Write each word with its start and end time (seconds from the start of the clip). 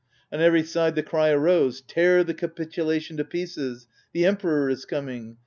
On 0.31 0.41
every 0.41 0.63
side 0.63 0.95
the 0.95 1.03
cry 1.03 1.29
arose:" 1.29 1.79
Tear 1.87 2.23
the 2.23 2.33
capitulation 2.33 3.17
to 3.17 3.23
pieces, 3.23 3.87
the 4.13 4.25
Em 4.25 4.35
peror 4.37 4.71
is 4.71 4.83
coming! 4.83 5.37